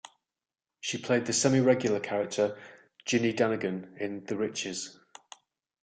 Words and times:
She 0.79 0.97
played 0.97 1.27
the 1.27 1.33
semi-regular 1.33 1.99
character 1.99 2.57
Ginny 3.05 3.33
Dannegan 3.35 3.99
in 4.01 4.25
"The 4.25 4.35
Riches". 4.35 4.97